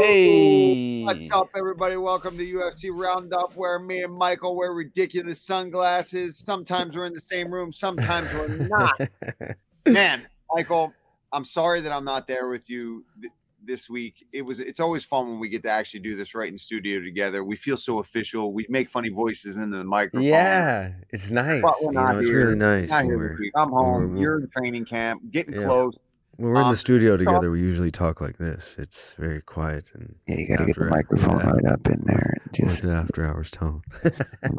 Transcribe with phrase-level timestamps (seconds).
[0.00, 1.02] Hey.
[1.04, 1.96] what's up, everybody?
[1.96, 6.38] Welcome to UFC Roundup, where me and Michael wear ridiculous sunglasses.
[6.38, 8.98] Sometimes we're in the same room, sometimes we're not.
[9.88, 10.92] Man, Michael,
[11.32, 13.32] I'm sorry that I'm not there with you th-
[13.62, 14.26] this week.
[14.32, 14.60] It was.
[14.60, 17.44] It's always fun when we get to actually do this right in studio together.
[17.44, 18.52] We feel so official.
[18.52, 20.22] We make funny voices into the microphone.
[20.22, 21.62] Yeah, it's nice.
[21.62, 22.38] But we're you not know, it's here.
[22.46, 23.52] really nice Not here we're, this week.
[23.56, 24.16] I'm home.
[24.16, 25.64] You're in training camp, getting Yeah.
[25.64, 25.94] close.
[26.36, 27.50] When we're in Um, the studio together.
[27.50, 28.76] We usually talk like this.
[28.78, 31.50] It's very quiet and Yeah, you got to get the After- microphone yeah.
[31.50, 32.34] right up in there.
[32.44, 33.82] and just Just the after hours tone.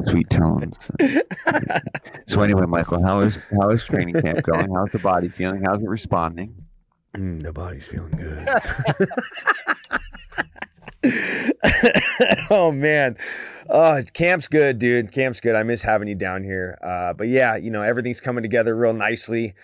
[0.06, 0.90] sweet tones.
[2.26, 4.68] so anyway, Michael, how is how is training camp going?
[4.74, 5.62] How's the body feeling?
[5.64, 6.54] How's it responding?
[7.16, 8.48] Mm, the body's feeling good.
[12.50, 13.16] oh man,
[13.68, 15.12] oh camp's good, dude.
[15.12, 15.54] Camp's good.
[15.54, 16.76] I miss having you down here.
[16.82, 19.54] Uh, but yeah, you know everything's coming together real nicely.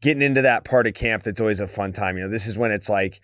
[0.00, 2.16] Getting into that part of camp that's always a fun time.
[2.16, 3.20] You know, this is when it's like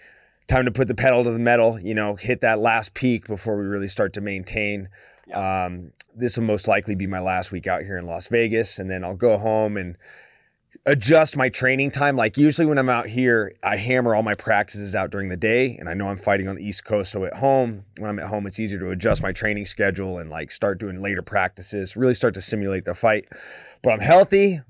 [0.49, 1.79] time to put the pedal to the metal.
[1.79, 4.89] You know, hit that last peak before we really start to maintain.
[5.33, 8.91] Um, this will most likely be my last week out here in Las Vegas, and
[8.91, 9.97] then I'll go home and
[10.87, 12.17] adjust my training time.
[12.17, 15.77] Like usually when I'm out here, I hammer all my practices out during the day
[15.79, 17.13] and I know I'm fighting on the East Coast.
[17.13, 20.31] So at home, when I'm at home, it's easier to adjust my training schedule and
[20.31, 23.29] like start doing later practices, really start to simulate the fight.
[23.83, 24.61] But I'm healthy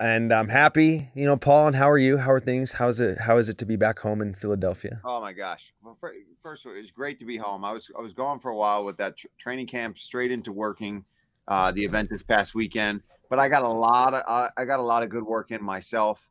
[0.00, 1.10] and I'm happy.
[1.14, 2.16] You know, Paul, and how are you?
[2.18, 2.72] How are things?
[2.72, 5.00] How's it how is it to be back home in Philadelphia?
[5.04, 5.72] Oh my gosh!
[5.82, 5.98] Well,
[6.40, 7.64] first of all, it's great to be home.
[7.64, 10.52] I was I was gone for a while with that tr- training camp, straight into
[10.52, 11.04] working.
[11.46, 14.80] Uh, the event this past weekend, but I got a lot of uh, I got
[14.80, 16.28] a lot of good work in myself,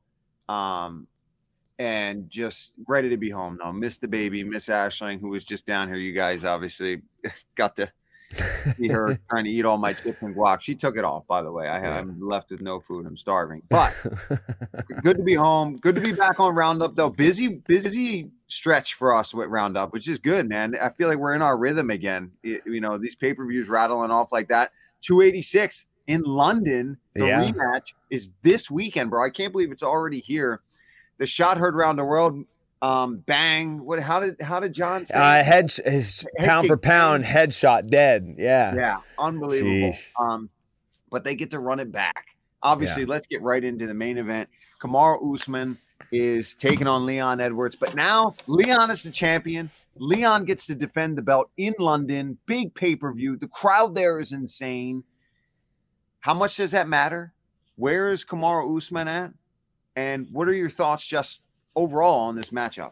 [0.47, 1.07] um,
[1.79, 3.71] and just ready to be home now.
[3.71, 5.97] Miss the baby, Miss Ashling, who was just down here.
[5.97, 7.01] You guys obviously
[7.55, 7.91] got to
[8.75, 10.61] see her trying to eat all my chips and guac.
[10.61, 11.67] She took it off, by the way.
[11.67, 11.97] I Yeah.
[11.99, 13.05] am left with no food.
[13.05, 13.93] I'm starving, but
[15.03, 15.77] good to be home.
[15.77, 17.09] Good to be back on Roundup though.
[17.09, 20.75] Busy, busy stretch for us with Roundup, which is good, man.
[20.81, 22.31] I feel like we're in our rhythm again.
[22.43, 24.71] Y- You know, these pay per views rattling off like that.
[25.01, 26.97] 286 in London.
[27.13, 27.49] The Yeah.
[27.51, 29.23] rematch is this weekend, bro.
[29.23, 30.61] I can't believe it's already here.
[31.17, 32.45] The shot heard around the world.
[32.81, 33.83] Um, bang.
[33.83, 33.99] What?
[33.99, 35.15] How did how did John say?
[35.15, 38.35] uh, head his Head pound for pound, headshot dead.
[38.37, 38.75] Yeah.
[38.75, 39.71] Yeah, unbelievable.
[39.71, 40.11] Sheesh.
[40.19, 40.49] Um,
[41.09, 42.25] but they get to run it back.
[42.61, 44.49] Obviously, let's get right into the main event.
[44.79, 45.77] Kamaru Usman
[46.11, 49.69] is taking on Leon Edwards, but now Leon is the champion.
[49.95, 53.35] Leon gets to defend the belt in London, big pay per view.
[53.37, 55.03] The crowd there is insane.
[56.19, 57.33] How much does that matter?
[57.75, 59.33] Where is Kamaru Usman at?
[59.95, 61.41] And what are your thoughts just
[61.77, 62.91] overall on this matchup?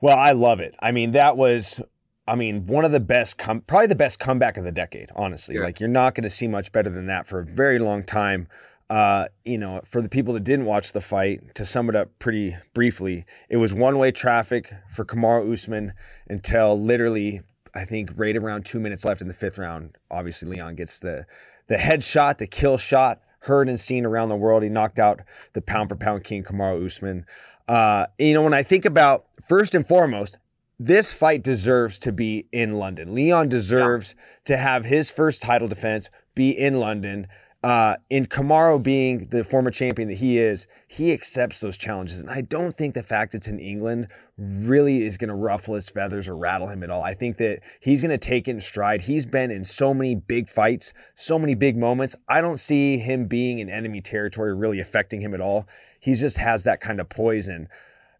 [0.00, 0.74] Well, I love it.
[0.80, 1.80] I mean, that was,
[2.26, 5.54] I mean, one of the best, com- probably the best comeback of the decade, honestly.
[5.54, 5.62] Yeah.
[5.62, 8.48] Like, you're not going to see much better than that for a very long time.
[8.90, 12.10] Uh, you know, for the people that didn't watch the fight, to sum it up
[12.18, 15.92] pretty briefly, it was one way traffic for Kamaru Usman
[16.28, 17.42] until literally,
[17.74, 19.96] I think, right around two minutes left in the fifth round.
[20.10, 21.26] Obviously, Leon gets the
[21.68, 24.62] the headshot, the kill shot, heard and seen around the world.
[24.62, 25.20] He knocked out
[25.52, 27.26] the pound for pound king, Kamaru Usman.
[27.68, 30.38] Uh, you know, when I think about first and foremost,
[30.78, 33.14] this fight deserves to be in London.
[33.14, 34.14] Leon deserves
[34.44, 37.28] to have his first title defense be in London.
[37.62, 42.20] Uh, in Kamaru being the former champion that he is, he accepts those challenges.
[42.20, 45.88] And I don't think the fact it's in England really is going to ruffle his
[45.88, 47.04] feathers or rattle him at all.
[47.04, 49.02] I think that he's going to take it in stride.
[49.02, 52.16] He's been in so many big fights, so many big moments.
[52.28, 55.68] I don't see him being in enemy territory really affecting him at all.
[56.00, 57.68] He just has that kind of poison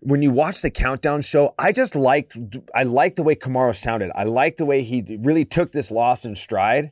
[0.05, 2.37] when you watch the countdown show, I just liked
[2.75, 4.11] I liked the way Kamaru sounded.
[4.17, 6.91] I liked the way he really took this loss in stride.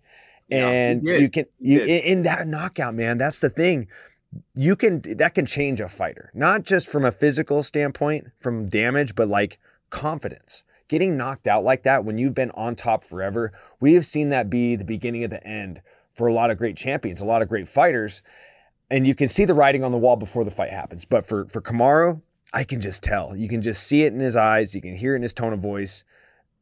[0.50, 1.20] Yeah, And did.
[1.20, 3.18] you can you in, that knockout, man.
[3.18, 3.88] That's the thing.
[4.54, 9.14] You can that can change a fighter, not just from a physical standpoint, from damage,
[9.14, 9.58] but like
[9.90, 10.62] confidence.
[10.88, 14.50] Getting knocked out like that when you've been on top forever, we have seen that
[14.50, 15.82] be the beginning of the end
[16.14, 18.22] for a lot of great champions, a lot of great fighters
[18.90, 21.04] and you can see the writing on the wall before the fight happens.
[21.04, 22.20] But for for Kamaru,
[22.52, 23.36] I can just tell.
[23.36, 24.74] You can just see it in his eyes.
[24.74, 26.04] You can hear it in his tone of voice.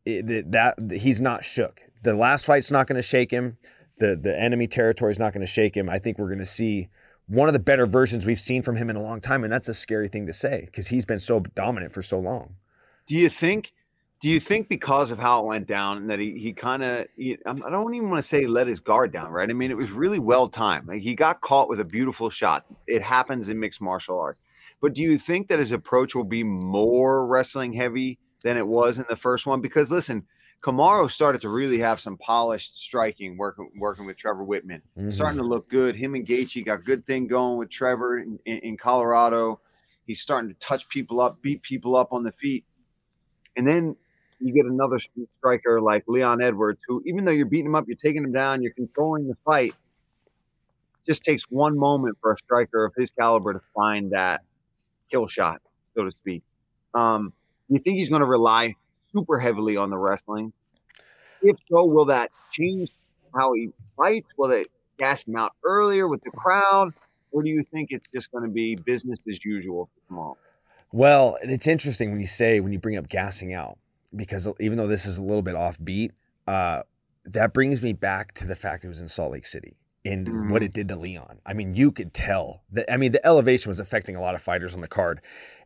[0.05, 1.83] It, that, that he's not shook.
[2.03, 3.59] The last fight's not going to shake him.
[3.99, 5.89] The the enemy territory is not going to shake him.
[5.89, 6.89] I think we're going to see
[7.27, 9.69] one of the better versions we've seen from him in a long time, and that's
[9.69, 12.57] a scary thing to say because he's been so dominant for so long.
[13.07, 13.73] Do you think?
[14.21, 17.71] Do you think because of how it went down that he he kind of I
[17.71, 19.49] don't even want to say let his guard down, right?
[19.49, 20.89] I mean, it was really well timed.
[20.89, 22.67] Like he got caught with a beautiful shot.
[22.87, 24.41] It happens in mixed martial arts.
[24.81, 28.99] But do you think that his approach will be more wrestling heavy than it was
[28.99, 29.61] in the first one?
[29.61, 30.25] Because listen,
[30.61, 34.81] Kamaru started to really have some polished striking working working with Trevor Wittman.
[34.99, 35.13] Mhm.
[35.13, 35.95] Starting to look good.
[35.95, 39.61] Him and Gaethje got good thing going with Trevor in, in, in Colorado.
[40.05, 42.65] He's starting to touch people up, beat people up on the feet.
[43.57, 43.95] And then
[44.41, 44.99] you get another
[45.39, 48.63] striker like Leon Edwards, who, even though you're beating him up, you're taking him down,
[48.63, 49.75] you're controlling the fight.
[51.07, 54.43] Just takes one moment for a striker of his caliber to find that
[55.11, 55.61] kill shot,
[55.95, 56.43] so to speak.
[56.95, 57.33] Um,
[57.69, 58.75] you think he's going to rely
[59.13, 60.53] super heavily on the wrestling?
[61.43, 62.91] If so, will that change
[63.35, 64.29] how he fights?
[64.37, 64.69] Will it
[64.99, 66.93] gas him out earlier with the crowd?
[67.31, 70.37] Or do you think it's just going to be business as usual for tomorrow?
[70.93, 73.79] Well, it's interesting when you say when you bring up gassing out
[74.17, 76.13] because even though this is a little bit offbeat,
[76.47, 76.83] uh,
[77.27, 80.51] that brings me back to the fact it was in Salt Lake City and Mhm.
[80.51, 81.41] what it did to Leon.
[81.45, 82.91] I mean, you could tell that.
[82.91, 85.21] I mean, the elevation was affecting a lot of fighters on the card,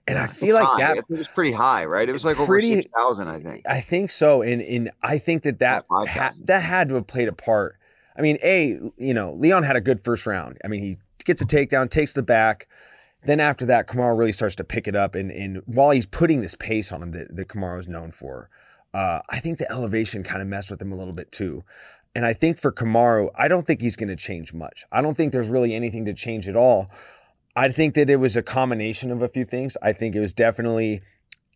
[0.07, 0.79] and I feel like high.
[0.79, 0.97] that.
[0.99, 2.09] It was pretty high, right?
[2.09, 3.63] It was like over six thousand, I think.
[3.67, 7.29] I think so, and and I think that that ha- that had to have played
[7.29, 7.77] a part.
[8.17, 10.59] I mean, a you know Leon had a good first round.
[10.65, 12.69] I mean, he gets a takedown, takes the back.
[13.25, 16.41] Then after that, Kamaru really starts to pick it up, and and while he's putting
[16.41, 18.51] this pace on him that that Kamaru is known for,
[18.95, 21.65] uh, I think the elevation kind of messed with him a little bit too.
[22.15, 24.85] And I think for Kamaru, I don't think he's going to change much.
[24.93, 26.91] I don't think there's really anything to change at all.
[27.55, 29.77] I think that it was a combination of a few things.
[29.83, 31.03] I think it was definitely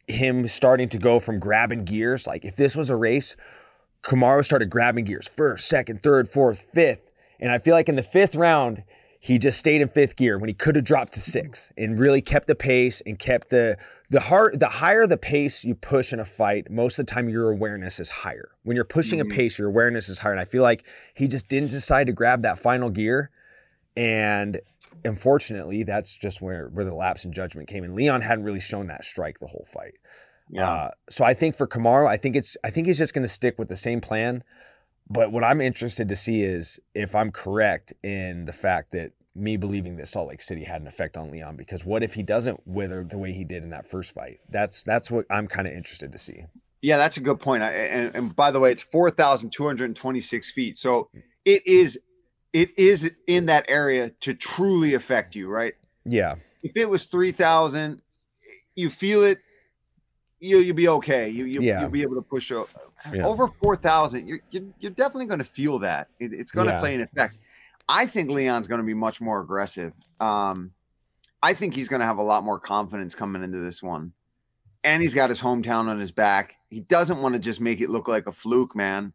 [0.07, 2.27] him starting to go from grabbing gears.
[2.27, 3.37] Like if this was a race,
[4.03, 7.11] Kamaru started grabbing gears first, second, third, fourth, fifth.
[7.41, 8.85] And I feel like in the fifth round,
[9.19, 12.21] he just stayed in fifth gear when he could have dropped to six and really
[12.21, 13.77] kept the pace and kept the
[14.09, 17.29] the hard the higher the pace you push in a fight, most of the time
[17.29, 18.51] your awareness is higher.
[18.63, 19.23] When you're pushing Mhm.
[19.33, 20.33] a pace, your awareness is higher.
[20.33, 20.85] And I feel like
[21.15, 23.31] he just didn't decide to grab that final gear.
[23.97, 24.61] And
[25.07, 27.95] unfortunately, that's just where where the lapse in judgment came in.
[27.95, 29.95] Leon hadn't really shown that strike the whole fight.
[30.51, 30.71] Yeah.
[30.71, 33.29] Uh, so I think for Kamaru, I think it's I think he's just going to
[33.29, 34.45] stick with the same plan.
[35.09, 39.57] But what I'm interested to see is if I'm correct in the fact that me
[39.57, 41.57] believing that Salt Lake City had an effect on Leon.
[41.57, 44.41] Because what if he doesn't wither the way he did in that first fight?
[44.49, 46.45] That's that's what I'm kind of interested to see.
[46.83, 47.63] Yeah, that's a good point.
[47.63, 50.79] I, and, and by the way, it's four thousand two hundred twenty-six feet.
[50.79, 51.11] So
[51.45, 51.99] it is,
[52.57, 55.75] it is in that area to truly affect you, right?
[56.07, 58.01] Yeah, If it was three thousand,
[58.75, 59.39] you feel it,
[60.41, 61.29] you you'll be okay.
[61.29, 61.81] You you Yeah.
[61.83, 62.69] you'll be able to push o-
[63.13, 63.27] Yeah.
[63.27, 64.27] over four thousand.
[64.27, 66.09] You're, you're you're definitely going to feel that.
[66.19, 66.81] It, it's going to Yeah.
[66.81, 67.35] play an effect.
[67.89, 69.93] I think Leon's going to be much more aggressive.
[70.19, 70.73] Um,
[71.43, 74.13] I think he's going to have a lot more confidence coming into this one.
[74.83, 76.55] And he's got his hometown on his back.
[76.71, 79.13] He doesn't want to just make it look like a fluke, man.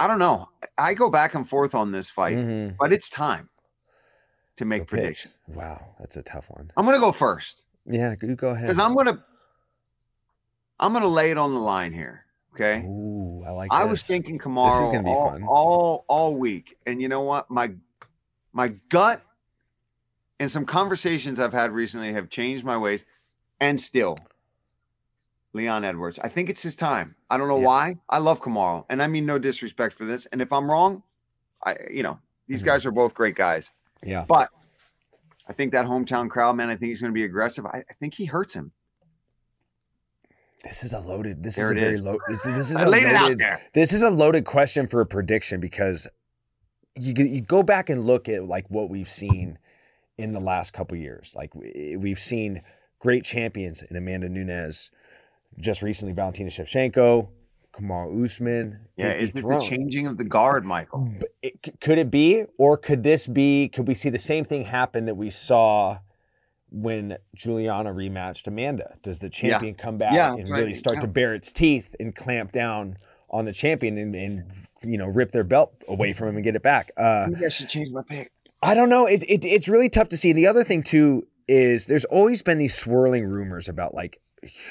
[0.00, 0.48] I don't know.
[0.78, 2.76] I go back and forth on this fight, Mhm.
[2.78, 3.50] but it's time
[4.56, 5.38] to make predictions.
[5.46, 6.72] Wow, that's a tough one.
[6.76, 8.66] I'm going to go first Yeah, you go ahead.
[8.66, 9.22] because I'm going to
[10.80, 12.24] I'm going to lay it on the line here.
[12.54, 12.82] Okay.
[12.86, 13.72] Ooh, I like.
[13.72, 14.06] I was this.
[14.08, 15.42] thinking Kamaru gonna be all, fun.
[15.46, 17.48] all all week, and you know what?
[17.50, 17.72] My
[18.52, 19.22] my gut
[20.40, 23.04] and some conversations I've had recently have changed my ways,
[23.60, 24.18] and still,
[25.52, 26.18] Leon Edwards.
[26.20, 27.16] I think it's his time.
[27.28, 27.66] I don't know Yeah.
[27.66, 27.96] why.
[28.08, 30.26] I love Kamaru, and I mean no disrespect for this.
[30.26, 31.02] And if I'm wrong,
[31.64, 32.66] I you know these Mhm.
[32.66, 34.50] guys are both great guys, Yeah, but
[35.48, 36.68] I think that hometown crowd, man.
[36.70, 37.66] I think he's going to be aggressive.
[37.66, 38.72] I, I think he hurts him.
[40.62, 41.42] this is a loaded.
[41.42, 42.18] This is a very low.
[42.28, 43.60] This, this is I a laid it out loaded- there.
[43.72, 46.06] This is a loaded question for a prediction because
[46.96, 49.58] you you go back and look at like what we've seen
[50.18, 51.32] in the last couple years.
[51.36, 52.62] Like we- we've seen
[52.98, 54.90] great champions in Amanda Nunes,
[55.58, 57.28] just recently Valentina Shevchenko,
[57.74, 58.78] Kamal Usman.
[58.96, 61.12] Yeah, is it the changing of the guard, Michael?
[61.42, 63.68] It, could it be, or could this be?
[63.68, 65.98] Could we see the same thing happen that we saw
[66.70, 68.94] when Juliana rematched Amanda?
[69.02, 71.02] Does the champion come back Yeah, and I really start Yeah.
[71.02, 72.96] to bare its teeth and clamp down
[73.28, 74.44] on the champion and, and
[74.82, 76.90] you know rip their belt away from him and get it back?
[76.96, 78.32] Uh, Maybe I should change my pick.
[78.62, 79.06] I don't know.
[79.06, 80.30] It, it, it's really tough to see.
[80.30, 84.20] And the other thing too is there's always been these swirling rumors about like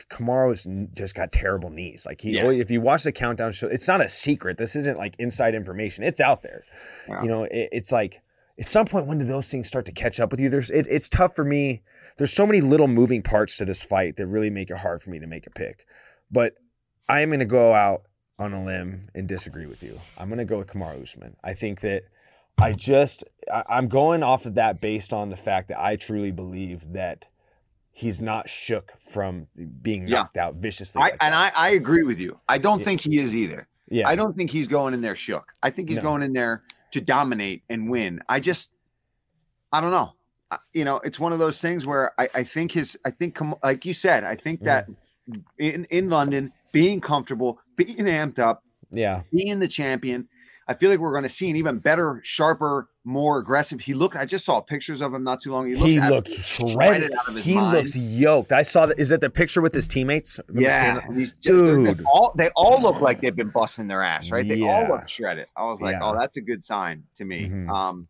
[0.10, 2.06] Kamaru's just got terrible knees.
[2.06, 2.44] Like he, Yes.
[2.44, 4.58] always, if you watch the countdown show, it's not a secret.
[4.58, 6.04] This isn't like inside information.
[6.04, 6.64] It's out there.
[7.08, 7.22] Yeah.
[7.22, 8.22] You know, it, it's like
[8.58, 10.50] at some point when do those things start to catch up with you?
[10.50, 11.82] There's it, it's tough for me.
[12.18, 15.10] There's so many little moving parts to this fight that really make it hard for
[15.10, 15.86] me to make a pick.
[16.32, 16.56] But
[17.08, 18.04] I am going to go out
[18.38, 19.98] on a limb and disagree with you.
[20.18, 21.36] I'm going to go with Kamaru Usman.
[21.44, 22.04] I think that
[22.58, 26.32] I just I, I'm going off of that based on the fact that I truly
[26.32, 27.28] believe that
[28.00, 29.48] he's not shook from
[29.82, 30.20] being Yeah.
[30.20, 31.02] knocked out viciously.
[31.02, 31.36] I, like and.
[31.36, 32.40] I, I agree with you.
[32.48, 32.86] I don't Yeah.
[32.86, 33.68] think he is either.
[33.90, 35.52] yeah, I don't think he's going in there shook.
[35.64, 36.04] I think he's No.
[36.04, 38.22] going in there to dominate and win.
[38.30, 38.74] I just,
[39.74, 40.14] I don't know.
[40.52, 43.38] I- You know, it's one of those things where I, I think his, I think,
[43.64, 45.44] like you said, I think that mm.
[45.58, 50.28] in, in London, being comfortable, being amped up, yeah, being the champion,
[50.70, 53.82] I feel like we're going to see an even better, sharper, more aggressive.
[53.82, 54.16] He look.
[54.16, 55.68] I just saw pictures of him not too long.
[55.68, 57.12] He looks, He looks shredded.
[57.12, 57.76] out of his He mind.
[57.76, 58.52] looks yoked.
[58.52, 59.00] I saw that.
[59.00, 60.40] Is that the picture with his teammates?
[60.54, 62.04] Yeah, just, Dude.
[62.06, 64.48] all they all look like they've been busting their ass, right?
[64.48, 65.48] They all look shredded.
[65.58, 66.04] I was like, Yeah.
[66.04, 67.50] oh, that's a good sign to me.
[67.50, 67.68] Mhm.
[67.70, 68.08] Um,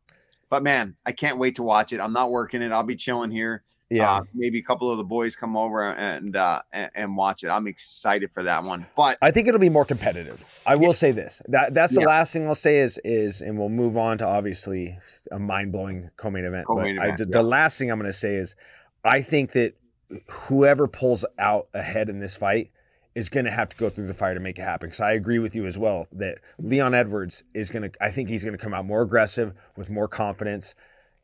[0.49, 2.01] but man, I can't wait to watch it.
[2.01, 2.73] I'm not working it.
[2.73, 3.63] I'll be chilling here.
[3.89, 4.17] Yeah.
[4.17, 7.47] Uh, maybe a couple of the boys come over and uh and, and watch it.
[7.49, 8.85] I'm excited for that one.
[8.95, 10.61] But I think it'll be more competitive.
[10.67, 11.41] I will say this.
[11.47, 12.07] That that's the Yeah.
[12.07, 14.99] last thing I'll say is is, and we'll move on to obviously
[15.31, 16.67] a mind blowing co-main event.
[16.67, 17.31] Co-main but I, the, yeah.
[17.31, 18.55] the last thing I'm going to say is,
[19.03, 19.73] I think that
[20.29, 22.71] whoever pulls out ahead in this fight
[23.15, 24.87] is going to have to go through the fire to make it happen.
[24.87, 28.03] Because I agree with you as well that Leon Edwards is going to.
[28.03, 30.75] I think he's going to come out more aggressive with more confidence,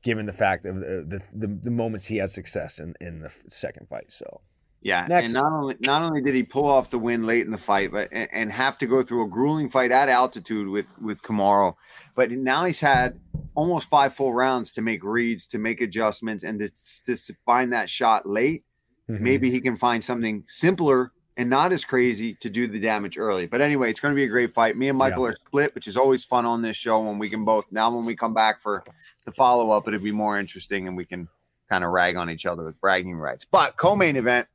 [0.05, 3.31] given the fact of the the, the, the moments he had success in in the
[3.50, 4.09] second fight.
[4.12, 4.39] So
[4.81, 5.33] Yeah, Next.
[5.33, 7.91] and not only not only did he pull off the win late in the fight,
[7.91, 11.74] but and, and have to go through a grueling fight at altitude with with Kamaru,
[12.15, 13.19] but now he's had
[13.55, 16.69] almost five full rounds to make reads, to make adjustments, and to,
[17.15, 18.63] to find that shot late.
[19.09, 19.19] mhm.
[19.21, 23.46] Maybe he can find something simpler and not as crazy to do the damage early.
[23.46, 24.77] But anyway, it's going to be a great fight.
[24.77, 27.44] Me and Michael are split, which is always fun on this show when we can
[27.44, 27.65] both.
[27.72, 28.84] Now, when we come back for
[29.25, 31.27] the follow up, it'll be more interesting and we can
[31.70, 33.46] kind of rag on each other with bragging rights.
[33.50, 34.48] But co-main event,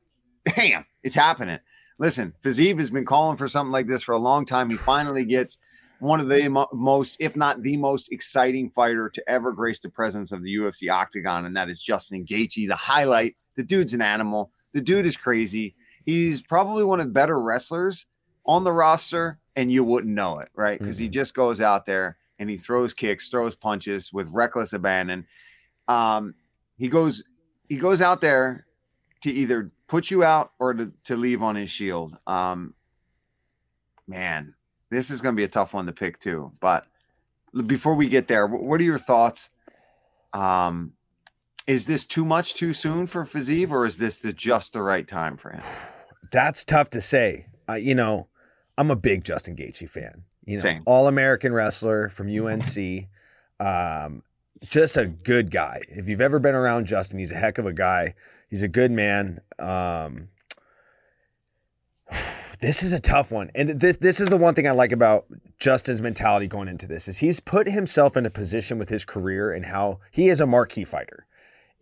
[0.57, 1.59] damn, it's happening.
[1.99, 4.71] Listen, Fiziev has been calling for something like this for a long time.
[4.71, 5.59] He finally gets
[5.99, 9.91] one of the mo- most, if not the most exciting fighter to ever grace the
[9.91, 12.67] presence of the UFC octagon, and that is Justin Gaethje.
[12.67, 14.51] The highlight, the dude's an animal.
[14.73, 15.75] The dude is crazy.
[16.05, 18.07] He's probably one of the better wrestlers
[18.47, 20.79] on the roster, and you wouldn't know it, right?
[20.79, 21.13] Because he Mhm.
[21.13, 25.27] just goes out there and he throws kicks, throws punches with reckless abandon.
[25.89, 26.35] Um,
[26.77, 27.23] he goes,
[27.69, 28.67] he goes out there
[29.23, 32.17] to either put you out or to, to leave on his shield.
[32.27, 32.75] Um,
[34.07, 34.55] man,
[34.89, 36.53] this is going to be a tough one to pick too.
[36.61, 36.87] But
[37.67, 39.51] before we get there, what are your thoughts?
[40.33, 40.95] Um,
[41.67, 45.07] is this too much too soon for Fiziev, or is this the just the right
[45.07, 45.63] time for him?
[46.31, 47.47] That's tough to say.
[47.69, 48.29] Uh, you know,
[48.79, 50.25] I'm a big Justin Gaethje fan.
[50.45, 53.07] You know, all American wrestler from UNC.
[53.61, 54.23] Um,
[54.63, 55.83] just a good guy.
[55.89, 58.15] If you've ever been around Justin, he's a heck of a guy.
[58.49, 59.41] He's a good man.
[59.59, 60.29] Um,
[62.61, 65.27] this is a tough one, and this this is the one thing I like about
[65.59, 69.53] Justin's mentality going into this is he's put himself in a position with his career
[69.53, 71.27] and how he is a marquee fighter.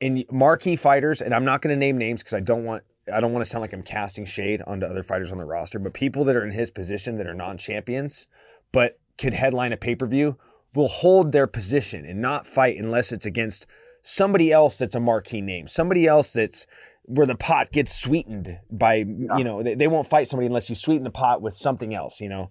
[0.01, 3.21] And marquee fighters, and I'm not going to name names because I don't want I
[3.21, 5.95] don't want to sound like I'm casting shade onto other fighters on the roster, but
[5.95, 8.27] people that are in his position that are non-champions
[8.71, 10.37] but could headline a pay-per-view
[10.75, 13.67] will hold their position and not fight unless it's against
[14.03, 16.67] somebody else that's a marquee name, somebody else that's
[17.05, 20.75] where the pot gets sweetened by you know they, they won't fight somebody unless you
[20.75, 22.51] sweeten the pot with something else you know?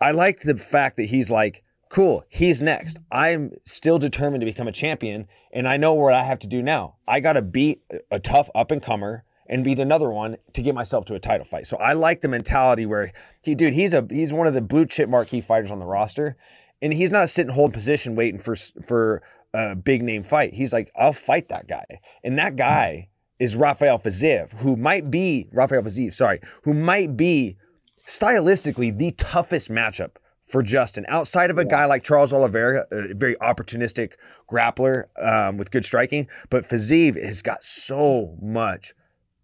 [0.00, 2.98] I like the fact that he's like cool he's next.
[3.12, 6.62] I'm still determined to become a champion and i know what i have to do
[6.62, 6.96] now.
[7.06, 10.74] I got to beat a tough up and comer and beat another one to get
[10.74, 11.66] myself to a title fight.
[11.66, 14.86] So i like the mentality where he dude he's a he's one of the blue
[14.86, 16.36] chip marquee fighters on the roster
[16.80, 18.56] and he's not sitting hold position waiting for
[18.86, 20.54] for a big name fight.
[20.54, 22.00] He's like i'll fight that guy.
[22.24, 23.08] And that guy
[23.40, 27.56] is Rafael Fiziev, who might be Rafael Fiziev, sorry, who might be
[28.06, 30.16] stylistically the toughest matchup
[30.50, 34.14] for Justin outside of a guy like Charles Oliveira, a very opportunistic
[34.50, 36.26] grappler um, with good striking.
[36.48, 38.92] But Fiziev has got so much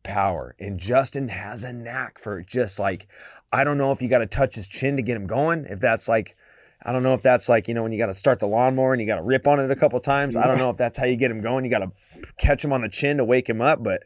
[0.03, 3.09] power, and Justin has a knack for just like
[3.53, 5.67] I don't know if you got to touch his chin to get him going.
[5.67, 6.37] If that's like
[6.83, 8.93] I don't know if that's like, you know, when you got to start the lawnmower
[8.93, 10.37] and you got to rip on it a couple times.
[10.37, 11.65] I don't know if that's how you get him going.
[11.65, 11.93] You got to
[12.39, 14.05] catch him on the chin to wake him up, but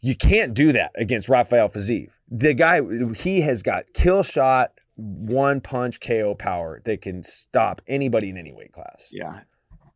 [0.00, 2.08] you can't do that against Rafael Fiziev.
[2.30, 2.80] The guy,
[3.14, 8.52] he has got kill shot, one punch KO power that can stop anybody in any
[8.52, 9.08] weight class.
[9.12, 9.40] Yeah,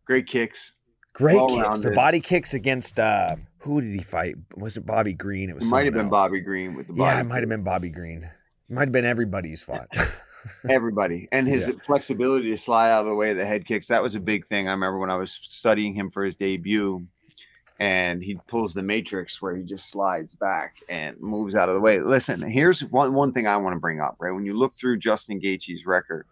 [0.05, 0.75] great kicks.
[1.13, 1.53] Great kicks.
[1.53, 1.83] Well-rounded.
[1.83, 4.37] The body kicks against, uh, who did he fight?
[4.57, 5.49] Was it Bobby Green?
[5.49, 6.11] It It was might have someone been else.
[6.29, 7.03] Bobby Green with the body.
[7.17, 8.25] Yeah, it might have been Bobby Green.
[8.25, 9.89] It might have been everybody's fought.
[10.71, 11.75] everybody and his Yeah.
[11.85, 14.47] flexibility to slide out of the way of the head kicks that was a big
[14.47, 17.07] thing i remember when i was studying him for his debut
[17.81, 21.81] and he pulls the matrix where he just slides back and moves out of the
[21.81, 21.99] way.
[21.99, 24.33] Listen here's one, one thing i want to bring up right?
[24.33, 26.27] When you look through justin Gaethje's record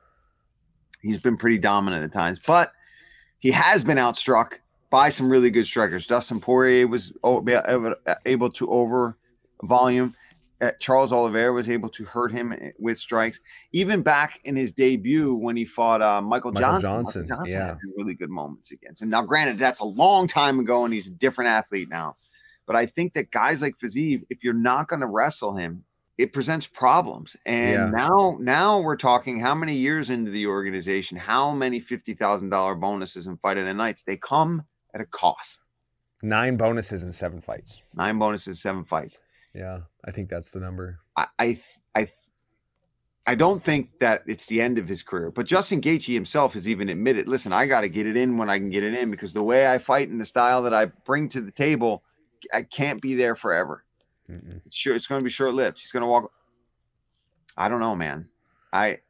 [1.02, 2.72] he's been pretty dominant at times but
[3.38, 4.54] he has been outstruck
[4.90, 6.06] by some really good strikers.
[6.06, 7.12] Dustin poirier was
[8.26, 9.16] able to over
[9.62, 10.14] volume
[10.80, 13.40] Charles Oliveira was able to hurt him with strikes
[13.72, 17.28] even back in his debut when he fought uh, Michael, Michael Johnson.
[17.28, 17.66] Johnson, yeah.
[17.66, 19.08] had some really good moments against him.
[19.08, 22.16] Now, granted, that's a long time ago, and he's a different athlete now.
[22.66, 25.84] But I think that guys like Fiziev, if you're not going to wrestle him,
[26.18, 27.36] it presents problems.
[27.46, 27.90] And Yeah.
[27.90, 32.74] now, now we're talking how many years into the organization, how many fifty thousand dollar
[32.74, 35.62] bonuses and fight of the nights they come at a cost.
[36.22, 37.80] Nine bonuses in seven fights.
[37.94, 39.20] Nine bonuses, seven fights.
[39.54, 41.00] Yeah, I think that's the number.
[41.16, 41.60] I, I,
[41.94, 42.08] I,
[43.26, 45.30] I don't think that it's the end of his career.
[45.30, 48.48] But Justin Gaethje himself has even admitted, "Listen, I got to get it in when
[48.50, 50.86] I can get it in because the way I fight and the style that I
[50.86, 52.02] bring to the table,
[52.52, 53.84] I can't be there forever.
[54.30, 54.60] Mm-mm.
[54.66, 55.80] It's sure it's going to be short lived.
[55.80, 56.30] He's going to walk.
[57.56, 58.28] I don't know, man.
[58.72, 59.00] I,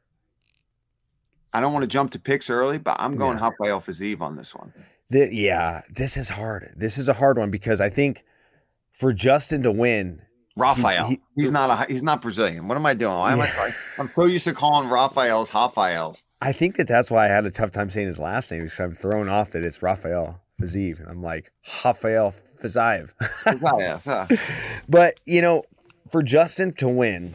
[1.53, 3.49] I don't want to jump to picks early, but I'm going Yeah.
[3.49, 4.73] Rafael Fiziev on this one.
[5.11, 6.73] Th- yeah, this is hard.
[6.75, 8.23] This is a hard one because I think
[8.91, 10.21] for Justin to win,
[10.59, 11.07] Rafael.
[11.07, 12.67] he- He's, not a he's not Brazilian.
[12.67, 13.13] What am I doing?
[13.17, 13.45] Why am I?
[13.45, 13.51] Yeah.
[13.51, 16.23] trying- I'm so used to calling Rafael's Rafaels.
[16.41, 18.79] I think that that's why I had a tough time saying his last name because
[18.79, 21.09] I'm thrown off that it's Raphael Fiziev.
[21.09, 21.51] I'm like,
[21.83, 23.11] Rafael Fiziev.
[24.89, 25.63] But, you know,
[26.11, 27.33] for Justin to win,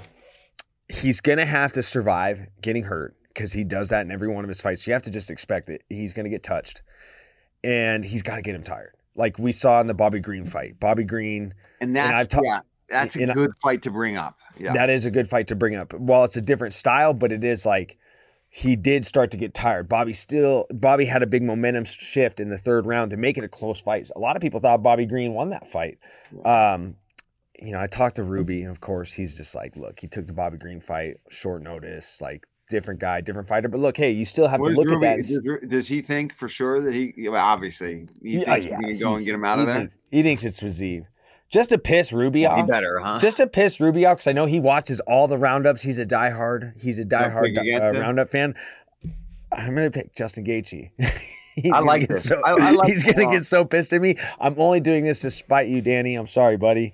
[0.89, 4.45] he's going to have to survive getting hurt because he does that in every one
[4.45, 4.87] of his fights.
[4.87, 6.83] You have to just expect that he's going to get touched
[7.63, 8.95] and he's got to get him tired.
[9.15, 10.81] Like we saw in the Bobby Green fight.
[10.81, 14.17] Bobby Green, And I've that's ta- yeah, that's a and I- good fight to bring
[14.17, 14.39] up.
[14.57, 14.73] Yeah.
[14.75, 15.93] that is a good fight to bring up.
[15.95, 17.99] While it's a different style, but it is like
[18.49, 19.89] he did start to get tired.
[19.89, 23.43] Bobby still Bobby had a big momentum shift in the third round to make it
[23.45, 24.09] a close fight.
[24.15, 25.99] A lot of people thought Bobby Green won that fight.
[26.45, 26.97] Um,
[27.61, 30.27] you know, I talked to Ruby, and of course, he's just like, look, he took
[30.27, 33.69] the Bobby Green fight short notice, like different guy, different fighter.
[33.69, 35.69] But look, hey, you still have What to look Ruby- at that.
[35.69, 38.99] does, he think for sure that he well, obviously he Yeah, thinks yeah, he can
[38.99, 39.79] go and get him out of there?
[39.81, 41.07] Thinks, he thinks it's Fiziev.
[41.55, 42.67] Just to piss Ruby off.
[42.67, 43.21] better, huh?
[43.21, 45.83] Just to piss Ruby off because I know he watches all the roundups.
[45.83, 46.81] He's a diehard.
[46.83, 48.57] He's a diehard uh, roundup fan.
[49.53, 50.91] I'm gonna pick Justin Gaethje.
[51.73, 52.25] I like this.
[52.25, 54.17] So, I- I like he's gonna get so pissed at me.
[54.41, 56.17] I'm only doing this to spite you, Danny.
[56.17, 56.93] I'm sorry, buddy.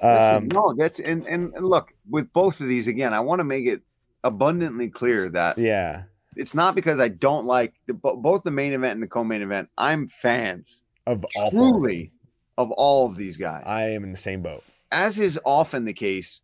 [0.00, 3.12] Listen, Um, no, that's and, and and look with both of these again.
[3.12, 3.82] I want to make it
[4.22, 6.04] abundantly clear that yeah,
[6.36, 9.68] it's not because I don't like the, both the main event and the co-main event.
[9.76, 12.12] I'm fans of all truly
[12.60, 13.64] of all of these guys.
[13.66, 14.62] I am in the same boat.
[14.92, 16.40] as is often the case,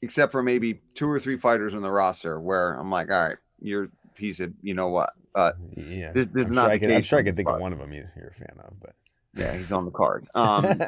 [0.00, 3.38] except for maybe two or three fighters on the roster where I'm like, all right,
[3.60, 5.10] you're a piece of, you know what?
[5.34, 7.48] Uh, Yeah, This- this is I'm, not sure I, can, I'm sure I can think
[7.48, 8.94] of one of them you, you're a fan of, but
[9.34, 10.26] yeah, he's on the card.
[10.34, 10.78] Um,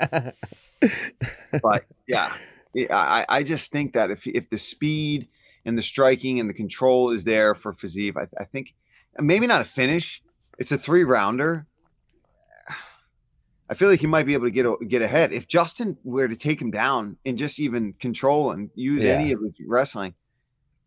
[1.63, 2.33] but yeah,
[2.91, 5.29] I, I just think that if if the speed
[5.65, 8.75] and the striking and the control is there for Fiziev, I, I think
[9.19, 10.23] maybe not a finish.
[10.59, 11.67] It's a three rounder.
[13.69, 16.37] I feel like he might be able to get get ahead if Justin were to
[16.37, 20.15] take him down and just even control and use any of his wrestling.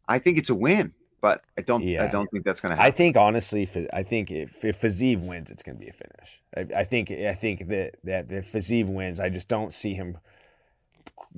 [0.08, 1.84] I think it's a win, but I don't.
[1.84, 2.88] I don't think that's going to happen.
[2.88, 6.42] I think honestly, I think if, if Fiziev wins, it's going to be a finish.
[6.56, 10.18] I, I think I think that that if Fiziev wins, I just don't see him.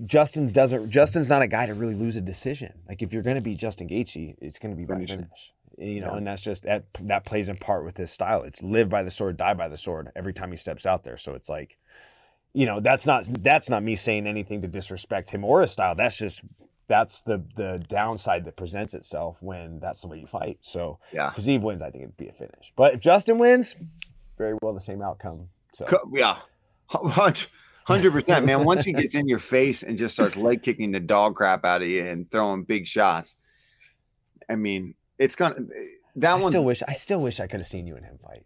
[0.04, 0.90] Justin's doesn't.
[0.90, 2.74] Justin's not a guy to really lose a decision.
[2.88, 5.54] Like if you're going to beat Justin Gaethje, it's going to be by finish.
[5.80, 6.18] You know, Yeah.
[6.18, 8.44] and that's just that that plays in part with his style.
[8.44, 11.16] It's live by the sword, die by the sword every time he steps out there.
[11.16, 11.78] So it's like,
[12.54, 15.96] you know, that's not that's not me saying anything to disrespect him or his style.
[15.96, 16.42] That's just
[16.88, 20.58] that's the the downside that presents itself when that's the way you fight.
[20.62, 21.30] So yeah.
[21.30, 22.74] if Fiziev wins, I think it'd be a finish.
[22.76, 23.76] But if Justin wins,
[24.38, 25.48] very well the same outcome.
[25.74, 26.38] So Yeah,
[27.86, 28.66] hundred percent, man.
[28.66, 31.82] Once he gets in your face and just starts leg kicking the dog crap out
[31.82, 33.36] of you and throwing big shots,
[34.50, 35.56] I mean, it's gonna.
[36.16, 38.18] That one I still wish I still wish I could have seen you and him
[38.18, 38.46] fight.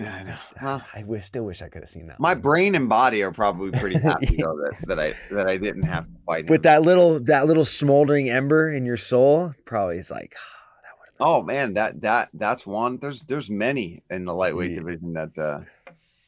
[0.00, 0.34] I know.
[0.58, 0.80] Huh?
[0.94, 2.18] I wish still wish I could have seen that.
[2.18, 2.40] My one.
[2.40, 6.04] brain and body are probably pretty happy though that, that I that I didn't have
[6.06, 6.52] to fight him.
[6.52, 10.92] with that little that little smoldering ember in your soul, probably is like "Ah, that
[10.98, 12.96] would Oh man, that that that's one.
[12.96, 14.78] There's there's many in the lightweight Yeah.
[14.78, 15.60] division that uh,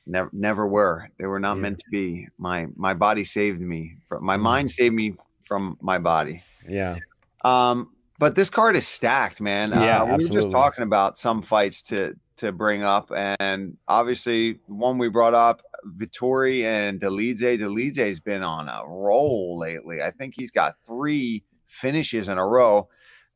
[0.07, 1.09] never never were.
[1.19, 1.63] They were not Yeah.
[1.63, 2.29] meant to be.
[2.37, 3.97] My my body saved me.
[4.07, 4.41] From, my Mm.
[4.43, 5.15] mind saved me
[5.47, 6.43] from my body.
[6.69, 6.97] Yeah.
[7.43, 9.71] Um, but this card is stacked, man.
[9.71, 14.61] Yeah, uh, we were just talking about some fights to to bring up, and obviously
[14.67, 15.61] one we brought up,
[15.97, 17.59] Vettori and Dolidze.
[17.59, 20.05] Dolidze's been on a roll lately.
[20.05, 22.89] I think he's got three finishes in a row.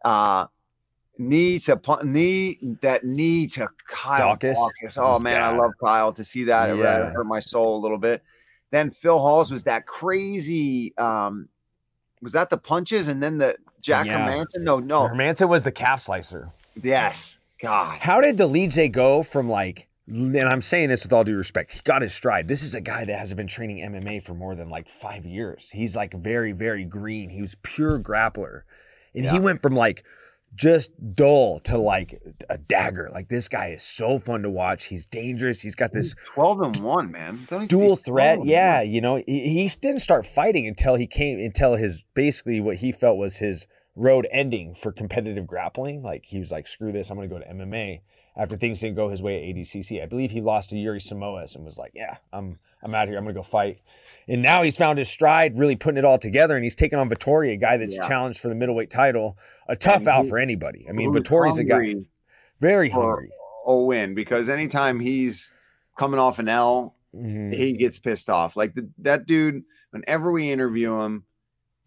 [0.05, 0.47] Uh,
[1.19, 4.55] knee to knee that knee to Kyle Daukaus?
[4.85, 4.99] Daukaus.
[4.99, 6.13] Oh man, I love Kyle.
[6.13, 7.11] To see that, it Yeah.
[7.11, 8.23] hurt my soul a little bit.
[8.71, 10.97] Then Phil Hawes was that crazy.
[10.97, 11.49] Um,
[12.23, 14.29] was that the punches and then the Jack Yeah.
[14.29, 14.63] Hermansson?
[14.63, 15.03] No, no.
[15.03, 16.51] Hermansson was the calf slicer.
[16.81, 17.39] Yes.
[17.61, 17.99] God.
[18.01, 21.81] How did Dolidze go from like and I'm saying this with all due respect, he
[21.83, 22.47] got his stride.
[22.47, 25.71] This is a guy that hasn't been training MMA for more than like five years.
[25.71, 27.29] He's like very, very green.
[27.29, 28.63] He was pure grappler.
[29.17, 30.05] And he went from like
[30.57, 33.09] just dull to like a dagger.
[33.13, 34.87] Like this guy is so fun to watch.
[34.87, 35.61] He's dangerous.
[35.61, 37.39] He's got this Twelve and one, man.
[37.43, 38.45] It's only- dual threat.
[38.45, 42.77] Yeah, you know, he, he didn't start fighting until he came until his basically what
[42.77, 46.03] he felt was his road ending for competitive grappling.
[46.03, 48.01] Like he was like, screw this, I'm gonna go to MMA
[48.37, 50.03] after things didn't go his way at ADCC.
[50.03, 53.17] I believe he lost to Yuri Simões and was like, yeah, I'm I'm out here.
[53.17, 53.81] I'm gonna go fight.
[54.29, 57.09] And now he's found his stride, really putting it all together, and he's taking on
[57.09, 58.07] Vettori, a guy that's Yeah.
[58.07, 59.39] challenged for the middleweight title.
[59.69, 60.87] A tough And out for anybody.
[60.89, 61.95] I mean, Vettori's a guy
[62.61, 63.31] very hungry.
[63.67, 65.51] a win because anytime he's
[65.97, 67.53] coming off an L, Mhm.
[67.55, 68.57] he gets pissed off.
[68.57, 71.25] Like the, that dude, whenever we interview him,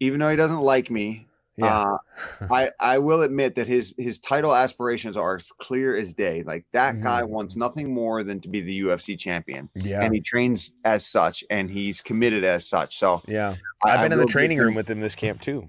[0.00, 1.26] even though he doesn't like me,
[1.60, 1.82] Yeah.
[1.82, 1.98] uh,
[2.50, 6.42] I I will admit that his his title aspirations are as clear as day.
[6.42, 7.28] Like that guy Mhm.
[7.28, 10.02] wants nothing more than to be the UFC champion, yeah.
[10.02, 12.98] and he trains as such, and he's committed as such.
[12.98, 13.54] So yeah.
[13.84, 15.68] I- I've I been in the training room with him this camp too.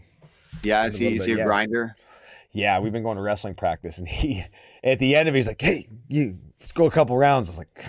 [0.64, 1.44] Yeah, is he, is he a yeah.
[1.46, 1.96] grinder?
[2.52, 4.44] Yeah, we've been going to wrestling practice, and he
[4.84, 7.52] at the end of it, he's like, "Hey, you, let's go a couple rounds." I
[7.52, 7.86] was like,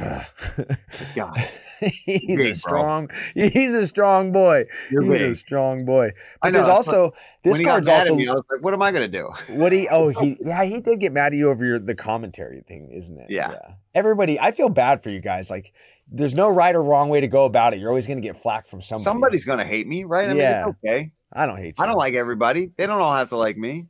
[1.15, 1.37] God,
[1.81, 2.53] "He's big, a bro.
[2.55, 4.67] strong, he's a strong boy.
[4.91, 8.33] You're he's a strong boy." But know, there's also this when card's also me, I
[8.33, 11.13] was like, "What am I gonna do?" what he oh he yeah he did get
[11.13, 13.27] mad at you over your the commentary thing, isn't it?
[13.31, 13.55] Yeah.
[13.95, 15.51] Everybody, I feel bad for you guys.
[15.51, 15.73] Like,
[16.09, 17.81] there's no right or wrong way to go about it.
[17.81, 19.05] You're always gonna get flack from somebody.
[19.05, 20.27] Somebody's gonna hate me, right?
[20.27, 20.69] I mean, Yeah.
[20.69, 21.13] it's okay.
[21.33, 21.85] I don't hate you.
[21.85, 22.71] I don't like everybody.
[22.77, 23.87] They don't all have to like me.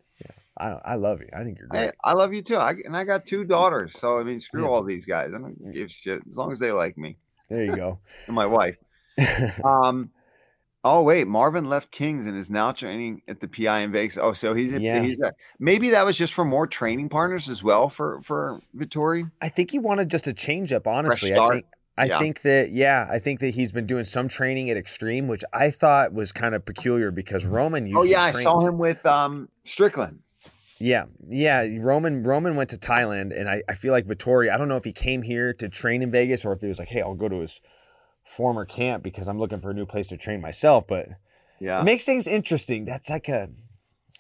[0.59, 1.29] I, I love you.
[1.35, 1.95] I think you're I, great.
[2.05, 2.57] I love you too.
[2.57, 4.69] I, and I got two daughters, so I mean, screw Yeah.
[4.69, 5.31] all these guys.
[5.35, 7.17] I don't give shit as long as they like me
[7.49, 8.01] There you go.
[8.27, 8.77] and my wife.
[9.65, 10.11] Um.
[10.85, 14.19] Oh wait, Marvin left Kings and is now training at the PI in Vegas.
[14.21, 15.01] Oh, so he's Yeah.
[15.03, 15.17] he's
[15.61, 19.31] maybe that was just for more training partners as well for for Vettori.
[19.41, 21.35] I think he wanted just a change up, honestly.
[21.35, 22.19] I think I Yeah.
[22.19, 25.71] think that yeah, I think that he's been doing some training at Extreme, which I
[25.71, 30.19] thought was kind of peculiar because Roman Oh yeah, I saw him with um Strickland.
[30.83, 31.65] Yeah, yeah.
[31.79, 34.51] Roman Roman went to Thailand, and I, I feel like Vettori.
[34.53, 36.81] I don't know if he came here to train in Vegas or if he was
[36.81, 37.61] like, hey, I'll go to his
[38.25, 40.89] former camp because I'm looking for a new place to train myself.
[40.89, 41.09] But
[41.61, 42.85] Yeah, it makes things interesting.
[42.85, 43.49] That's like a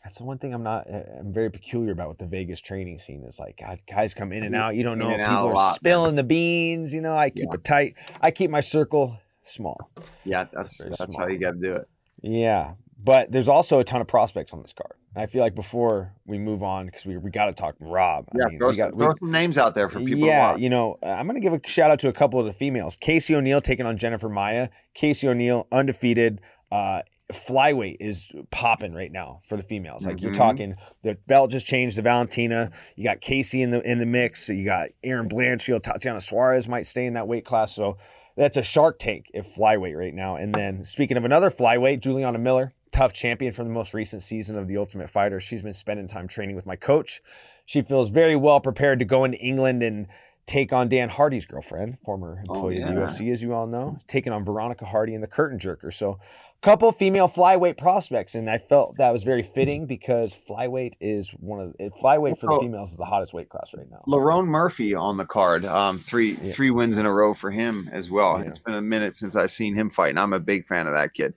[0.05, 3.25] that's the one thing I'm not I'm very peculiar about with the Vegas training scene
[3.25, 4.77] is like God, guys come in and out.
[4.77, 5.75] You don't know if people are lot, man.
[5.75, 6.95] spilling the beans.
[6.95, 7.55] You know, I keep Yeah.
[7.55, 7.95] it tight.
[8.21, 9.91] I keep my circle small.
[10.25, 11.89] yeah, that's very that's how you got to do it.
[12.23, 14.95] Yeah, but there's also a ton of prospects on this card.
[15.15, 18.29] I feel like before we move on, because we, we got to talk Rob.
[18.35, 20.27] Yeah, I mean, throw, we got, some, we, some names out there for people.
[20.27, 22.47] yeah, you know, uh, I'm going to give a shout out to a couple of
[22.47, 22.97] the females.
[23.01, 24.69] Casey O'Neill taking on Jennifer Maia.
[24.95, 26.41] Casey O'Neill, undefeated.
[26.71, 30.07] Uh, flyweight is popping right now for the females.
[30.07, 30.37] Like you're Mhm.
[30.37, 32.71] talking, the belt just changed to Valentina.
[32.97, 34.49] You got Casey in the in the mix.
[34.49, 37.73] You got Erin Blanchfield, Tatiana Suarez might stay in that weight class.
[37.73, 37.97] So
[38.37, 40.37] that's a Shark Tank if flyweight right now.
[40.37, 44.57] And then speaking of another flyweight, Juliana Miller, tough champion from the most recent season
[44.57, 45.41] of the Ultimate Fighter.
[45.41, 47.21] She's been spending time training with my coach.
[47.65, 50.07] She feels very well prepared to go into England and
[50.45, 52.95] take on Dan Hardy's girlfriend, former Oh, employee of the.
[52.95, 55.93] UFC, as you all know, taking on Veronica Hardy and the Curtain Jerker.
[55.95, 60.95] So, a couple female flyweight prospects, and I felt that was very fitting because flyweight
[61.01, 62.61] is one of the, flyweight for the Oh.
[62.61, 64.03] females is the hottest weight class right now.
[64.09, 65.65] Lerone Murphy on the card.
[65.65, 66.53] Um, three Yeah.
[66.53, 68.39] three wins in a row for him as well.
[68.41, 68.49] Yeah.
[68.49, 70.95] It's been a minute since I've seen him fight, and I'm a big fan of
[70.95, 71.35] that kid.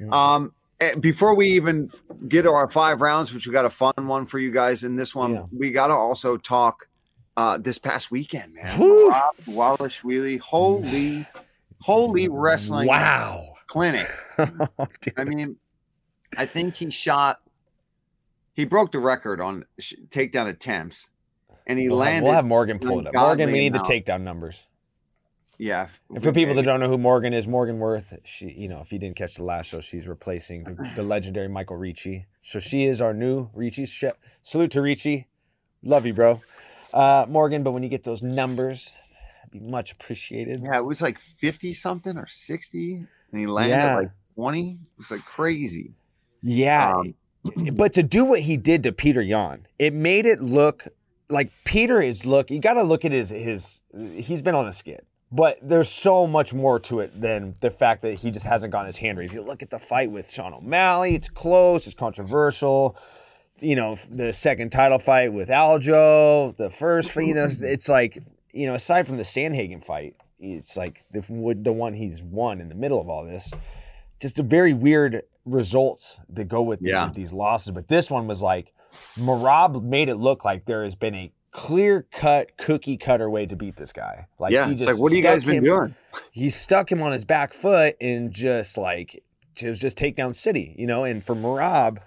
[0.00, 0.12] Mhm.
[0.12, 0.48] Um, eh,
[1.00, 1.88] before we even
[2.28, 4.96] get to our five rounds, which we got a fun one for you guys in
[4.96, 5.42] this one, Yeah.
[5.56, 6.88] we got to also talk
[7.36, 8.66] uh, this past weekend, man.
[8.78, 11.26] Merab Dvalishvili, holy,
[11.80, 13.54] holy wrestling Wow.
[13.66, 14.06] clinic.
[15.00, 15.14] Dude.
[15.16, 15.56] I mean,
[16.36, 17.40] I think he shot.
[18.54, 21.10] He broke the record on sh- takedown attempts,
[21.66, 22.24] and he we'll, have, landed.
[22.26, 23.14] we'll have Morgan pull it up.
[23.14, 24.67] Morgan, we need the takedown numbers.
[25.58, 25.88] Yeah.
[26.10, 28.92] And for people that don't know who Morgan is, Morgan Worth, she, you know, if
[28.92, 32.26] you didn't catch the last show, she's replacing the, the legendary Michael Ricci.
[32.42, 33.86] So she is our new Ricci.
[34.42, 35.26] Salute to Ricci.
[35.82, 36.40] Love you, bro.
[36.94, 38.98] Uh, Morgan, but when you get those numbers,
[39.50, 40.62] be much appreciated.
[40.64, 42.94] Yeah, it was like 50 something or 60,
[43.32, 43.96] and he landed Yeah.
[43.96, 44.70] like 20.
[44.70, 45.94] It was like crazy.
[46.42, 46.92] Yeah.
[46.94, 47.14] Um,
[47.74, 50.84] but to do what he did to Peter Yan, it made it look
[51.28, 52.50] like Peter is look.
[52.50, 53.80] You got to look at his his.
[54.14, 58.02] He's been on a skid, but there's so much more to it than the fact
[58.02, 59.32] that he just hasn't gotten his hand raised.
[59.34, 62.96] You look at the fight with Sean O'Malley; it's close, it's controversial.
[63.60, 68.18] You know, the second title fight with Aljo, the first, you know, it's like
[68.52, 71.20] you know, aside from the Sandhagen fight, it's like the
[71.62, 73.52] the one he's won in the middle of all this
[74.20, 77.70] just a very weird results that go with, the- with these losses.
[77.70, 78.72] But this one was like
[79.16, 83.56] Merab made it look like there has been a clear cut cookie cutter way to
[83.56, 84.26] beat this guy.
[84.38, 85.94] Like yeah, he just like, what have you guys been him- doing?
[86.30, 89.22] He stuck him on his back foot and just like
[89.60, 91.04] it was just takedown city, you know.
[91.04, 91.98] And for Merab,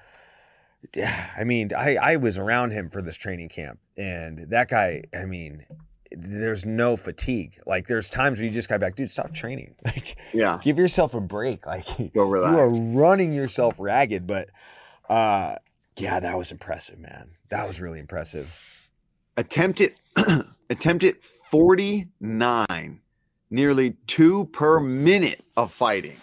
[0.96, 5.04] yeah, I mean, I I was around him for this training camp, and that guy,
[5.14, 5.66] I mean,
[6.12, 7.60] there's no fatigue.
[7.66, 9.76] Like there's times where you just got back, dude, stop training.
[9.86, 10.60] Like Yeah.
[10.62, 11.66] give yourself a break.
[11.66, 14.28] Like you are running yourself ragged.
[14.28, 14.50] But
[15.10, 15.56] uh
[15.98, 17.32] yeah, that was impressive, man.
[17.50, 18.71] That was really impressive.
[19.38, 19.94] Attempted
[20.70, 21.18] attempted
[21.52, 23.02] 49
[23.50, 26.18] nearly two per minute of fighting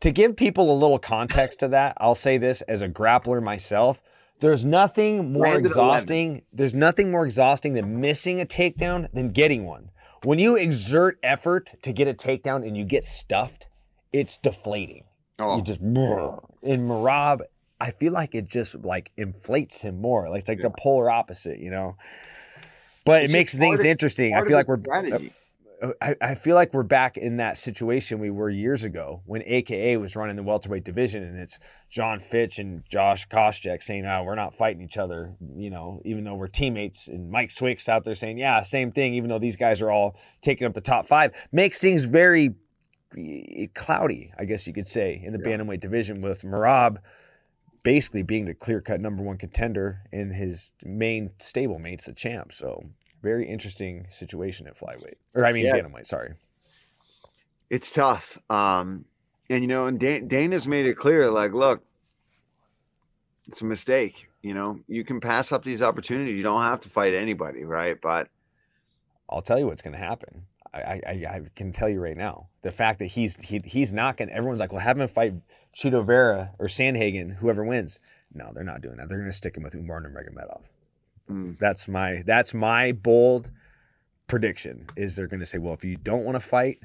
[0.00, 4.02] To give people a little context to that, I'll say this as a grappler myself.
[4.40, 5.66] There's nothing more Landed 11.
[5.66, 6.42] exhausting.
[6.52, 9.90] There's nothing more exhausting than missing a takedown than getting one.
[10.24, 13.68] When you exert effort to get a takedown and you get stuffed,
[14.12, 15.04] it's deflating.
[15.38, 17.42] oh You just in Merab,
[17.80, 20.28] I feel like it just like inflates him more.
[20.28, 21.96] Like it's like the polar opposite, you know.
[23.04, 24.34] But It's it makes things of- interesting.
[24.34, 25.32] I feel like we're strategy.
[26.00, 29.96] I, I feel like we're back in that situation we were years ago when AKA
[29.96, 31.58] was running the welterweight division, and it's
[31.90, 36.22] John Fitch and Josh Koscheck saying, "Oh, we're not fighting each other," you know, even
[36.22, 39.56] though we're teammates, and Mike Swick's out there saying, "Yeah, same thing," even though these
[39.56, 42.54] guys are all taking up the top five, makes things very
[43.18, 45.56] eh, cloudy, I guess you could say, in the Yeah.
[45.56, 46.98] bantamweight division with Merab
[47.82, 52.52] basically being the clear-cut number one contender and his main stablemate's the champ.
[52.52, 52.84] So
[53.22, 55.74] very interesting situation at flyweight, or I mean Yeah.
[55.76, 56.06] bantamweight.
[56.06, 56.34] Sorry.
[57.70, 59.04] it's tough um
[59.48, 61.82] and you know and Dan- dana's made it clear like look
[63.48, 66.88] it's a mistake you know you can pass up these opportunities you don't have to
[66.88, 68.28] fight anybody right but
[69.30, 70.42] I'll tell you what's going to happen.
[70.74, 72.48] I, I, I can tell you right now.
[72.60, 74.28] The fact that he's he, he's not going.
[74.28, 75.34] to Everyone's like, well, have him fight
[75.76, 78.00] Chito Vera or Sandhagen, whoever wins.
[78.34, 79.08] No, they're not doing that.
[79.08, 80.62] They're going to stick him with Umar Nurmagomedov.
[81.30, 83.50] mm, That's my that's my bold
[84.26, 84.86] prediction.
[84.96, 86.78] Is they're going to say, well, if you don't want to fight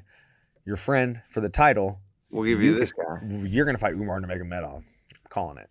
[0.66, 2.00] your friend for the title,
[2.32, 4.76] we'll give you You this guy you're going to fight Umar Nurmagomedov.
[4.78, 4.84] I'm
[5.30, 5.70] calling it.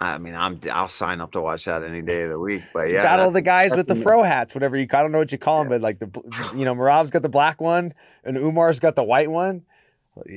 [0.00, 2.90] i mean i'm i'll sign up to watch that any day of the week but
[2.90, 4.86] yeah Battle the guys with the fro hats, whatever you.
[4.92, 6.08] I don't know what you call them, but like the
[6.56, 7.92] you know, Merab's got the black one
[8.24, 9.62] and Umar's got the white one.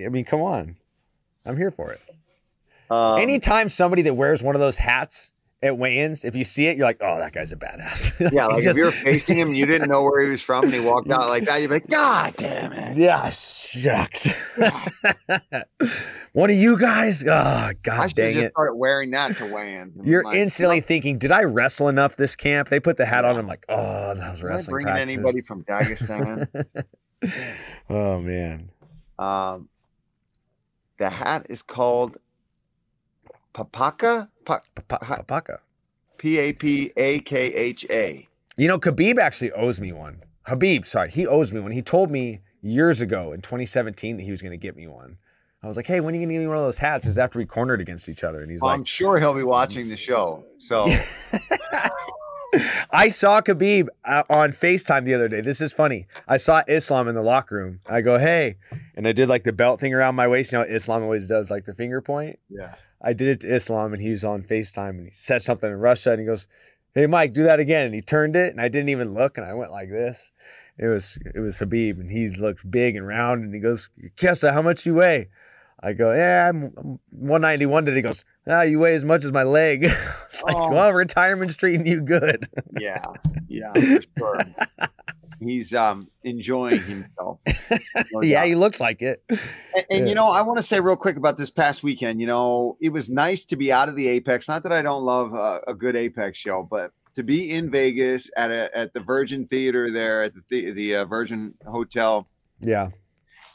[0.05, 0.75] I mean, come on,
[1.45, 2.01] I'm here for it.
[2.89, 6.75] um, Anytime somebody that wears one of those hats at weigh-ins, if you see it,
[6.75, 8.13] you're like, oh, that guy's a badass.
[8.33, 10.73] yeah like just- if you're facing him you didn't know where he was from and
[10.73, 14.27] he walked out like that you'd be like god damn it yeah, shucks.
[16.33, 18.51] one of you guys, oh I god should dang just it.
[18.51, 19.93] start wearing that to weigh in.
[20.03, 22.69] You're Like, instantly thinking, did I wrestle enough this camp?
[22.69, 23.37] They put the hat on.
[23.37, 25.17] I'm like, oh, Am I wrestling bringing practices.
[25.17, 26.47] anybody from Dagestan?
[27.89, 28.69] oh man,
[29.19, 29.69] um,
[31.03, 32.15] the hat is called
[33.53, 35.57] Papakha, Pa- Ha- Papakha.
[36.17, 38.25] P A P A K H A.
[38.55, 40.23] You know, Khabib actually owes me one.
[40.43, 41.71] Habib, sorry, he owes me one.
[41.73, 45.17] He told me years ago in 2017 that he was going to get me one.
[45.61, 47.05] I was like, hey, when are you going to give me one of those hats?
[47.05, 48.41] Is after we cornered against each other.
[48.41, 50.45] And he's Well, like, I'm sure he'll be watching the show.
[50.57, 50.87] So
[52.91, 55.41] I saw Khabib uh, on FaceTime the other day.
[55.41, 56.07] This is funny.
[56.27, 57.79] I saw Islam in the locker room.
[57.87, 58.57] I go, hey.
[58.95, 60.51] And I did like the belt thing around my waist.
[60.51, 62.39] You know, Islam always does like the finger point.
[62.49, 65.69] yeah, I did it to Islam and he was on FaceTime and he said something
[65.69, 66.47] in Russia and he goes,
[66.93, 67.87] Hey Mike, do that again.
[67.87, 70.31] And he turned it and I didn't even look and I went like this.
[70.77, 74.53] It was it was Habib and he looks big and round and he goes, Chiesa,
[74.53, 75.29] how much you weigh?
[75.83, 77.95] I go, Yeah, I'm, I'm 191 today.
[77.97, 79.83] He goes, Ah, you weigh as much as my leg.
[80.25, 80.71] it's like, Oh.
[80.71, 82.47] well, retirement's treating you good.
[82.79, 83.05] yeah,
[83.47, 84.45] yeah, for sure.
[85.39, 87.39] He's um enjoying himself.
[88.13, 89.23] No yeah, he looks like it.
[89.29, 89.39] And,
[89.89, 90.05] and Yeah.
[90.05, 92.21] you know, I want to say real quick about this past weekend.
[92.21, 94.47] You know, it was nice to be out of the Apex.
[94.47, 98.29] Not that I don't love uh, a good Apex show, but to be in Vegas
[98.37, 102.27] at a at the Virgin Theater there at the the, the uh, Virgin Hotel,
[102.61, 102.89] Yeah.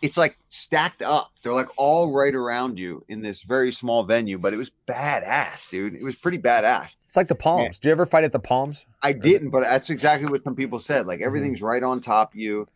[0.03, 1.33] It's like stacked up.
[1.43, 5.71] They're like all right around you in this very small venue, but it was badass,
[5.71, 5.95] dude.
[5.95, 6.97] It was pretty badass.
[7.07, 7.79] It's like the Palms.
[7.79, 8.87] Do you ever fight at the Palms?
[9.03, 11.07] I didn't, but that's exactly what some people said.
[11.07, 12.69] Like everything's right on top of you.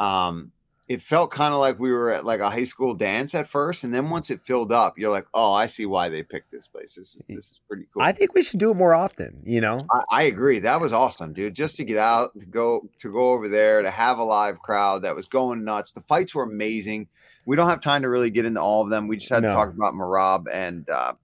[0.00, 0.52] Um,
[0.88, 3.84] it felt kind of like we were at like a high school dance at first,
[3.84, 6.66] and then once it filled up, you're like, "Oh, I see why they picked this
[6.68, 6.94] place.
[6.96, 9.60] This is this is pretty cool." I think we should do it more often, you
[9.60, 9.86] know?
[9.92, 10.58] I, I agree.
[10.58, 11.54] That was awesome, dude.
[11.54, 15.02] Just to get out, to go to go over there, to have a live crowd
[15.02, 15.92] that was going nuts.
[15.92, 17.08] The fights were amazing.
[17.46, 19.08] We don't have time to really get into all of them.
[19.08, 19.48] We just had No.
[19.48, 21.14] to talk about Merab and uh,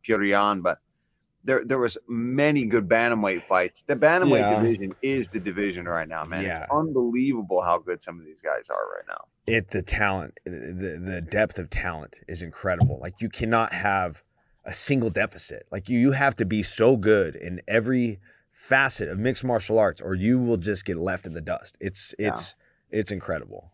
[0.63, 0.79] but
[1.49, 3.83] there there was many good bantamweight fights.
[3.87, 4.61] The bantamweight Yeah.
[4.63, 6.45] division is the division right now, man.
[6.45, 6.63] Yeah.
[6.63, 9.25] It's unbelievable how good some of these guys are right now.
[9.47, 14.23] it the talent the the depth of talent is incredible like you cannot have
[14.67, 18.21] a single deficit like you you have to be so good in every
[18.53, 22.15] facet of mixed martial arts or you will just get left in the dust it's
[22.19, 22.29] Yeah.
[22.29, 22.55] it's
[22.91, 23.73] it's incredible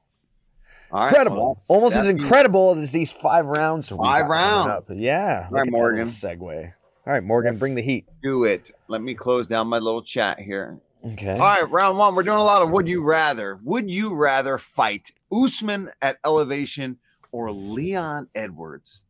[0.93, 4.87] right, incredible well, almost as incredible as these five rounds Five rounds.
[4.91, 6.07] yeah All right, look at that Morgan.
[6.07, 6.73] segue
[7.07, 8.09] All right, Morgan, bring the heat.
[8.23, 8.71] Do it.
[8.88, 10.79] Let me close down my little chat here.
[11.05, 11.33] Okay.
[11.33, 12.14] All right, round one.
[12.14, 13.61] We're doing a lot of would you rather.
[13.62, 16.97] Would you rather fight Usman at elevation
[17.31, 19.03] or Leon Edwards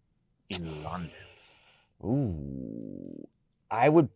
[0.50, 1.10] in London?
[2.04, 3.28] Ooh,
[3.70, 4.08] I would.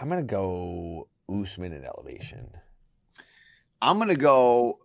[0.00, 2.50] I'm gonna go Usman in elevation.
[3.82, 4.78] I'm gonna go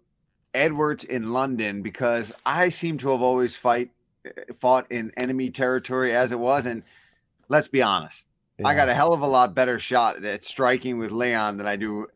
[0.55, 3.91] Edwards in London because I seem to have always fight
[4.57, 6.83] fought in enemy territory as it was, and
[7.47, 8.27] let's be honest,
[8.63, 11.75] I got a hell of a lot better shot at striking with Leon than I
[11.77, 12.07] do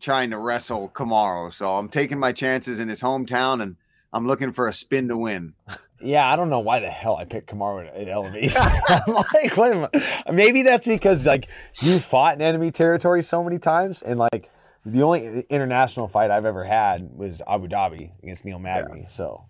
[0.00, 1.52] trying to wrestle Kamaru.
[1.52, 3.76] So I'm taking my chances in his hometown, and
[4.12, 5.54] I'm looking for a spin to win.
[6.00, 8.60] Yeah, I don't know why the hell I picked Kamaru at, at elevation.
[8.90, 9.88] I'm like, what am
[10.26, 11.48] I- maybe that's because like
[11.80, 14.50] you fought in enemy territory so many times, and like
[14.84, 19.06] the only international fight I've ever had was Abu Dhabi against Neil Magny.
[19.08, 19.46] So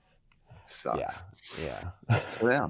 [0.64, 1.22] Sucks.
[1.62, 1.90] Yeah.
[2.42, 2.68] Yeah.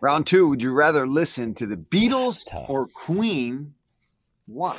[0.00, 0.48] Round two.
[0.48, 3.74] Would you rather listen to the Beatles or Queen?
[4.46, 4.78] Why?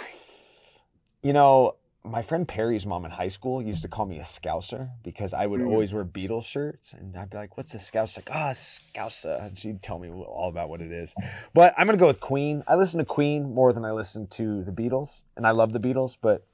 [1.21, 4.89] You know, my friend Perry's mom in high school used to call me a scouser
[5.04, 5.69] because I would Mm.
[5.69, 9.58] always wear Beatles shirts, and I'd be like, "What's a scouse?" Like, "Ah, scouser," and
[9.58, 11.13] she'd tell me all about what it is.
[11.54, 12.63] But I'm gonna go with Queen.
[12.67, 15.80] I listen to Queen more than I listen to the Beatles, and I love the
[15.80, 16.47] Beatles, but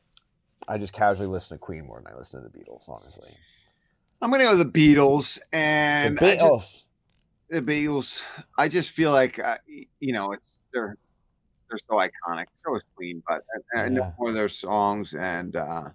[0.67, 2.89] I just casually listen to Queen more than I listen to the Beatles.
[2.89, 3.31] Honestly,
[4.21, 6.83] I'm gonna go with the Beatles the and just- Beatles.
[7.49, 8.21] the Beatles.
[8.57, 9.57] I just feel like uh,
[9.99, 10.97] you know it's they're
[11.69, 12.45] they're so iconic.
[12.55, 13.43] So is Queen, but
[13.75, 14.11] I, I know Yeah.
[14.17, 15.89] more of their songs, and uh,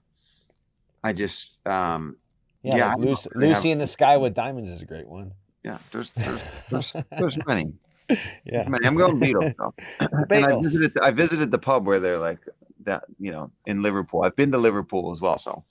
[1.02, 2.16] I just um,
[2.62, 5.32] Yeah, yeah, like Lucy, have- Lucy in the Sky with Diamonds is a great one.
[5.64, 5.78] yeah.
[5.90, 7.72] There's there's there's, there's many.
[8.44, 8.86] Yeah, many.
[8.86, 9.54] I'm going Beatles.
[9.58, 9.74] Though.
[10.30, 12.38] And I visited I visited the pub where they're like
[12.84, 13.04] that.
[13.18, 14.22] You know, in Liverpool.
[14.22, 15.38] I've been to Liverpool as well.
[15.38, 15.64] So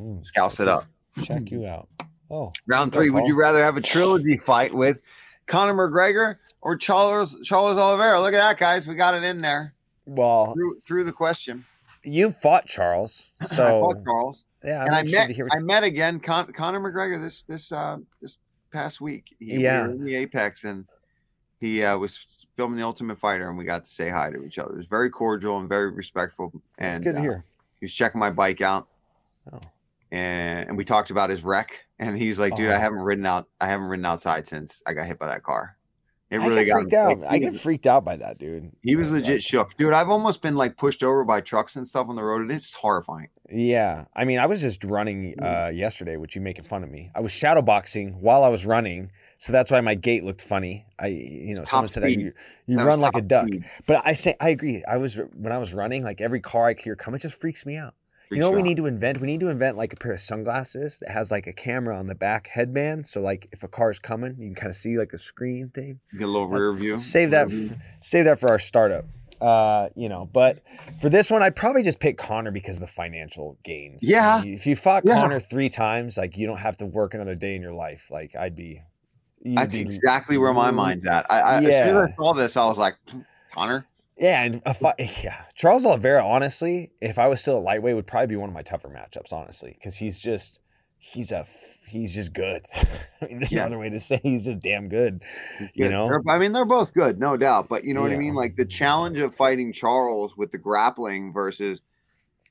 [0.00, 0.86] Mm, scouse it up.
[1.22, 1.88] Check you out.
[2.30, 3.10] Oh, Round three.
[3.10, 5.02] Would you rather have a trilogy fight with
[5.46, 8.20] Conor McGregor or Charles Charles Oliveira?
[8.20, 8.86] Look at that, guys.
[8.86, 9.74] We got it in there
[10.06, 11.64] well, through through the question.
[12.02, 15.56] you fought Charles, I so fought Charles, yeah, I'm and I met to hear what
[15.56, 18.38] I met again Con- Conor McGregor this this uh, this
[18.72, 19.36] past week.
[19.38, 19.82] He, Yeah.
[19.88, 20.86] were in the Apex, and
[21.60, 24.58] he uh, was filming the Ultimate Fighter, and we got to say hi to each
[24.58, 24.72] other.
[24.72, 26.50] It was very cordial and very respectful.
[26.54, 27.44] It's And good to uh, hear.
[27.80, 28.88] he was checking my bike out.
[29.52, 29.60] Oh.
[30.12, 32.78] And, and we talked about his wreck, and he's like, "Dude, I Oh.
[32.78, 33.48] haven't ridden out.
[33.60, 35.76] I haven't ridden outside since I got hit by that car.
[36.30, 37.18] It I really get got freaked out.
[37.20, 38.70] like, I get freaked out by that, dude.
[38.82, 39.92] He was legit like, shook, dude.
[39.92, 42.50] I've almost been like pushed over by trucks and stuff on the road.
[42.50, 43.28] It's horrifying.
[43.50, 47.10] Yeah, I mean, I was just running uh, yesterday, which you making fun of me.
[47.14, 50.86] I was shadowboxing while I was running, so that's why my gait looked funny.
[50.98, 52.32] I, you know, someone said I, you,
[52.66, 53.46] you run like a duck.
[53.48, 53.64] speed.
[53.86, 54.82] But I say I agree.
[54.88, 57.66] I was when I was running, like every car I hear come, it just freaks
[57.66, 57.94] me out.
[58.34, 59.20] You know what we need to invent?
[59.20, 62.06] We need to invent like a pair of sunglasses that has like a camera on
[62.06, 63.06] the back headband.
[63.06, 65.70] So like if a car is coming, you can kind of see like a screen
[65.74, 66.00] thing.
[66.12, 66.98] You Get a little rear view.
[66.98, 67.76] Save that, rear f- view.
[68.00, 69.04] save that for our startup.
[69.40, 70.62] Uh, you know, but
[71.00, 74.04] for this one, I'd probably just pick Conor because of the financial gains.
[74.08, 74.40] Yeah.
[74.44, 75.20] If you fought Yeah.
[75.20, 78.06] Conor three times, like you don't have to work another day in your life.
[78.10, 78.82] Like I'd be.
[79.44, 81.26] That's be- exactly where my mind's at.
[81.28, 82.00] I, I as soon as Yeah.
[82.12, 82.94] I saw this, I was like,
[83.52, 83.84] Conor.
[84.18, 86.24] Yeah, and a fi- yeah, Charles Oliveira.
[86.24, 89.32] Honestly, if I was still a lightweight, would probably be one of my tougher matchups.
[89.32, 90.60] Honestly, because he's just
[90.98, 91.46] he's a
[91.86, 92.64] he's just good.
[93.22, 93.60] I mean, there's Yeah.
[93.62, 95.22] no other way to say he's just damn good.
[95.74, 96.20] You Yeah, know?
[96.28, 97.68] I mean, they're both good, no doubt.
[97.68, 98.34] But you know what I mean?
[98.34, 101.82] Like the challenge of fighting Charles with the grappling versus,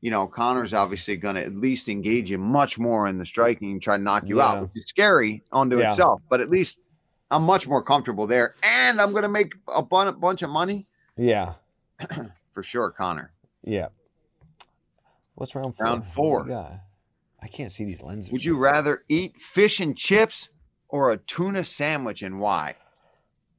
[0.01, 3.71] you know, Conor's obviously going to at least engage you much more in the striking
[3.71, 4.47] and try to knock you Yeah.
[4.47, 5.89] out, which is scary onto Yeah.
[5.89, 6.21] itself.
[6.29, 6.79] But at least
[7.29, 10.85] I'm much more comfortable there, and I'm going to make a bun- bunch of money
[11.17, 11.53] Yeah,
[12.51, 13.31] for sure, Conor.
[13.63, 13.87] yeah.
[15.35, 15.85] What's round four?
[15.85, 16.43] Round four.
[16.45, 16.73] got?
[17.41, 18.31] I can't see these lenses.
[18.31, 20.49] Would you rather eat fish and chips
[20.87, 22.75] or a tuna sandwich, and why?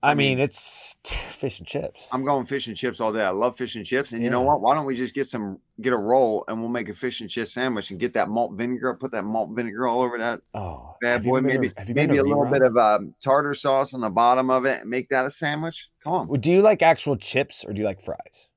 [0.05, 2.09] I mean, it's t- fish and chips.
[2.11, 3.23] I'm going fish and chips all day.
[3.23, 4.12] I love fish and chips.
[4.12, 4.61] And you know what?
[4.61, 7.31] Why don't we just get some, get a roll and we'll make a fish and
[7.31, 10.97] chips sandwich and get that malt vinegar, put that malt vinegar all over that Oh,
[11.01, 11.41] bad boy.
[11.41, 14.51] Maybe, have you been maybe a little bit of um, tartar sauce on the bottom
[14.51, 15.88] of it and make that a sandwich.
[16.03, 16.29] Come on.
[16.29, 18.49] Well, Do you like actual chips or do you like fries?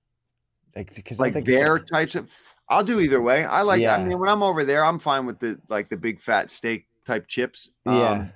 [0.75, 2.31] Like, because Like their types of,
[2.69, 3.45] I'll do either way.
[3.45, 6.19] I like, I mean, when I'm over there, I'm fine with the, like the big
[6.21, 7.69] fat steak type chips.
[7.85, 8.29] Yeah.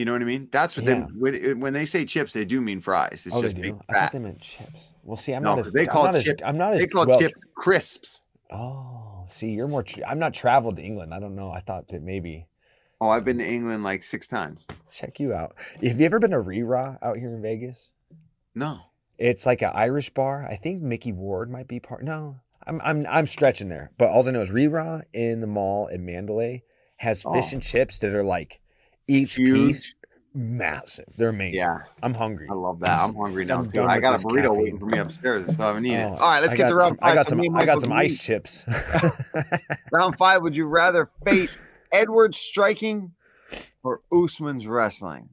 [0.00, 0.48] You know what I mean?
[0.50, 0.94] That's what Yeah.
[0.94, 3.24] they, when, eh, when they say chips, they do mean fries.
[3.26, 3.60] It's oh, they just do.
[3.60, 4.88] big I thought they meant chips.
[5.04, 6.86] Well, see, I'm No, not as they I'm call not as I'm not as They
[6.86, 7.20] call well.
[7.20, 8.22] chip crisps.
[8.50, 9.82] Oh, see, you're more.
[9.82, 11.12] Tra- I'm not traveled to England.
[11.12, 11.50] I don't know.
[11.50, 12.46] I thought that maybe
[13.02, 14.66] Oh, I've been to England like six times.
[14.90, 15.54] check you out.
[15.82, 17.90] Have you ever been to Ri Ra out here in Vegas?
[18.54, 18.78] No.
[19.18, 20.46] It's like an Irish bar.
[20.48, 22.04] I think Micky Ward might be part.
[22.04, 22.36] No,
[22.66, 25.88] I'm I'm I'm stretching there, but all I know is Ri Ra in the mall
[25.88, 26.62] in Mandalay
[26.96, 27.54] has fish Oh.
[27.56, 28.60] and chips that are like
[29.10, 29.68] each Huge.
[29.72, 29.94] piece
[30.32, 31.06] massive.
[31.16, 31.56] They're amazing.
[31.58, 32.46] Yeah, I'm hungry.
[32.50, 33.00] I love that.
[33.00, 33.82] I'm hungry now I'm too.
[33.82, 34.62] I got a burrito caffeine.
[34.62, 35.58] waiting for me upstairs.
[35.58, 36.20] I haven't eaten Oh, it.
[36.20, 37.12] All right, let's I get to round five.
[37.12, 37.56] I got So some.
[37.56, 38.20] I got some ice eat.
[38.20, 38.64] chips.
[39.92, 40.42] Round five.
[40.42, 41.58] Would you rather face
[41.92, 43.12] Edwards striking
[43.82, 45.30] or Usman's wrestling?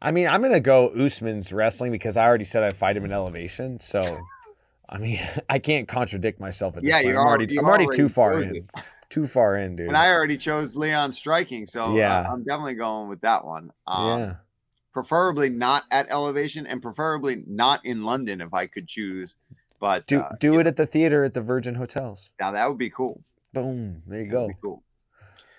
[0.00, 3.12] I mean, I'm gonna go Usman's wrestling because I already said I fight him in
[3.12, 3.78] elevation.
[3.80, 4.18] So,
[4.88, 5.18] I mean,
[5.50, 7.06] I can't contradict myself at this Yeah, point.
[7.08, 8.66] you're I'm already- already, I'm already too far in.
[9.14, 9.86] Too far in, dude.
[9.86, 12.28] And I already chose Leon striking, so uh, Yeah.
[12.28, 13.70] I'm definitely going with that one.
[13.86, 14.34] Um, yeah.
[14.92, 19.36] Preferably not at elevation, and preferably not in London if I could choose.
[19.78, 22.30] But Do uh, do it at the theater at the Virgin Hotels.
[22.40, 23.22] now that would be cool.
[23.52, 24.02] Boom.
[24.06, 24.58] There you That'd go.
[24.62, 24.82] cool.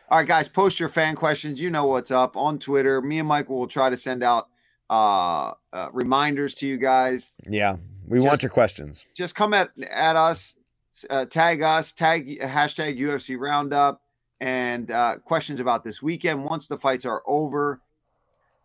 [0.09, 1.61] All right, guys, post your fan questions.
[1.61, 3.01] You know what's up on Twitter.
[3.01, 4.49] Me and Michael will try to send out
[4.89, 7.31] uh, uh reminders to you guys.
[7.49, 7.77] Yeah.
[8.07, 9.05] We Just- want your questions.
[9.15, 10.55] Just come at at us,
[11.09, 14.01] uh, tag us, tag hashtag UFC Roundup,
[14.39, 16.43] and uh, questions about this weekend.
[16.45, 17.81] Once the fights are over,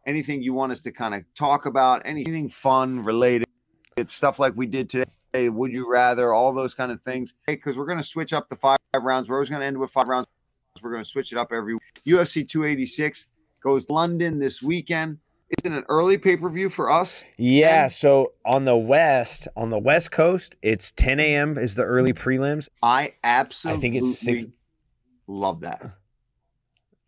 [0.06, 3.46] anything you want us to kind of talk about, anything fun related,
[3.96, 5.48] it's stuff like we did today.
[5.48, 6.32] Would you rather?
[6.32, 7.34] All those kind of things.
[7.46, 9.28] Because we're going to switch up the five rounds.
[9.28, 10.26] We're always going to end with five rounds.
[10.82, 13.26] We're going to switch it up every UFC 286
[13.62, 15.18] goes London this weekend.
[15.50, 17.24] Is it an early pay per view for us?
[17.36, 17.84] Yeah.
[17.84, 21.58] And- So on the west, on the west coast, it's 10 a.m.
[21.58, 22.68] is the early prelims.
[22.82, 24.46] I absolutely I think it's six.
[25.26, 25.82] love that.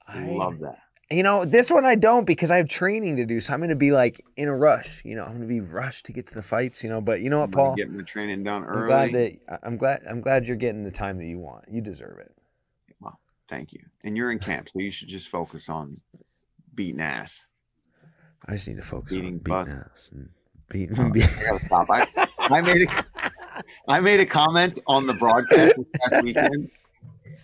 [0.08, 0.78] I love that.
[1.10, 3.38] You know, this one I don't because I have training to do.
[3.40, 5.04] So I'm going to be like in a rush.
[5.04, 6.82] You know, I'm going to be rushed to get to the fights.
[6.82, 7.74] You know, but you know what, I'm Paul?
[7.76, 8.80] Get my training done early.
[8.80, 11.66] I'm glad that I'm glad I'm glad you're getting the time that you want.
[11.70, 12.34] You deserve it.
[12.98, 13.80] Well, thank you.
[14.02, 16.00] And you're in camp, so you should just focus on
[16.74, 17.46] beating ass.
[18.46, 20.28] I just need to focus Beating on beating ass and
[20.68, 20.96] beating.
[20.98, 22.30] Oh, I gotta.
[22.38, 23.04] I, I made a
[23.88, 26.70] I made a comment on the broadcast this past weekend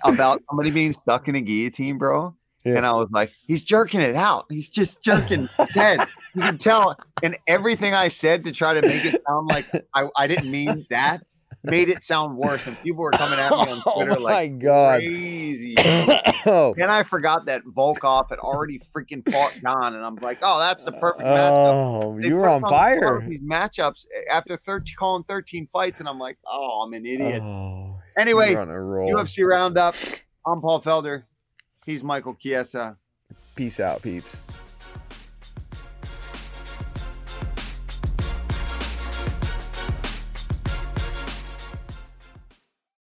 [0.05, 2.35] about somebody being stuck in a guillotine, bro.
[2.65, 2.77] Yeah.
[2.79, 4.47] And I was like, he's jerking it out.
[4.51, 6.01] He's just jerking his head.
[6.35, 6.99] You can tell.
[7.23, 10.85] And everything I said to try to make it sound like I, I didn't mean
[10.91, 11.25] that
[11.65, 12.67] made it sound worse.
[12.67, 15.01] And people were coming at me on Oh Twitter my like God.
[15.01, 15.75] crazy.
[16.47, 20.59] oh, Then I forgot that Volkov had already freaking fought Don, and I'm like, oh,
[20.61, 22.03] that's the perfect matchup.
[22.05, 23.25] oh, They you were on fire.
[23.29, 27.43] These matchups eh, after 13, calling 13 fights, and I'm like, oh, I'm an idiot.
[27.43, 29.13] Oh, anyway, you're on a roll.
[29.13, 29.95] UFC Roundup.
[30.47, 31.25] I'm Paul Felder.
[31.85, 32.97] He's Michael Chiesa.
[33.57, 34.43] Peace out, peeps.